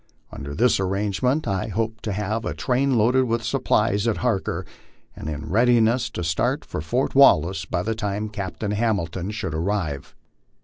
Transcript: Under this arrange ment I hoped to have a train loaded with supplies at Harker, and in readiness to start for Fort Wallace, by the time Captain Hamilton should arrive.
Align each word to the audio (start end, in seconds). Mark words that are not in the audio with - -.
Under 0.31 0.55
this 0.55 0.79
arrange 0.79 1.21
ment 1.21 1.47
I 1.47 1.67
hoped 1.67 2.03
to 2.05 2.11
have 2.11 2.43
a 2.43 2.55
train 2.55 2.97
loaded 2.97 3.25
with 3.25 3.43
supplies 3.43 4.07
at 4.07 4.17
Harker, 4.25 4.65
and 5.15 5.29
in 5.29 5.47
readiness 5.51 6.09
to 6.09 6.23
start 6.23 6.65
for 6.65 6.81
Fort 6.81 7.13
Wallace, 7.13 7.65
by 7.65 7.83
the 7.83 7.93
time 7.93 8.27
Captain 8.29 8.71
Hamilton 8.71 9.29
should 9.29 9.53
arrive. 9.53 10.15